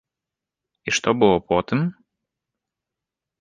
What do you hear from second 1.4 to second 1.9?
потым?